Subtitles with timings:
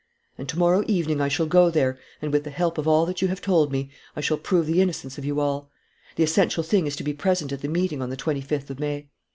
[0.35, 3.21] And to morrow evening I shall go there and, with the help of all that
[3.21, 5.69] you have told me, I shall prove the innocence of you all.
[6.15, 8.79] The essential thing is to be present at the meeting on the twenty fifth of
[8.79, 9.09] May."